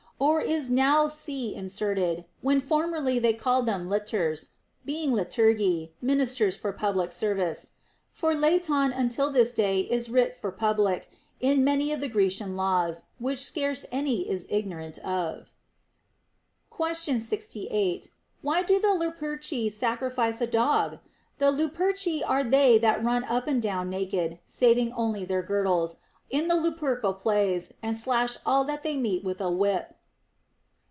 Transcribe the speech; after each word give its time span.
Or 0.21 0.39
is 0.39 0.69
now 0.69 1.07
c 1.07 1.55
inserted, 1.55 2.25
when 2.41 2.59
formerly 2.59 3.17
they 3.17 3.33
called 3.33 3.65
them 3.65 3.89
litores, 3.89 4.49
being 4.85 5.13
liturgi, 5.13 5.93
ministers 5.99 6.55
for 6.55 6.71
public 6.71 7.11
service; 7.11 7.69
for 8.11 8.31
l\finv 8.33 8.95
until 8.95 9.31
this 9.31 9.51
day 9.51 9.79
is 9.79 10.09
writ 10.09 10.35
for 10.37 10.51
public 10.51 11.09
in 11.39 11.63
many 11.63 11.91
of 11.91 12.01
the 12.01 12.07
Grecian 12.07 12.55
laws, 12.55 13.05
which 13.17 13.39
scarce 13.39 13.83
any 13.91 14.29
is 14.29 14.45
ignorant 14.47 14.99
of. 14.99 15.53
Question 16.69 17.19
68. 17.19 18.11
Why 18.43 18.61
do 18.61 18.77
the 18.77 18.89
Luperci 18.89 19.71
sacrifice 19.71 20.39
a 20.39 20.45
dog 20.45 20.99
% 21.17 21.37
The 21.39 21.51
Luperci 21.51 22.21
are 22.27 22.43
they 22.43 22.77
that 22.77 23.03
run 23.03 23.23
up 23.23 23.47
and 23.47 23.59
down 23.59 23.89
naked 23.89 24.37
(saving 24.45 24.93
only 24.93 25.25
their 25.25 25.41
girdles) 25.41 25.97
in 26.29 26.47
the 26.47 26.55
Lupercal 26.55 27.15
plays, 27.17 27.73
and 27.81 27.97
slash 27.97 28.37
all 28.45 28.63
that 28.65 28.83
they 28.83 28.95
meet 28.95 29.23
with 29.23 29.41
a 29.41 29.49
whip. 29.49 29.95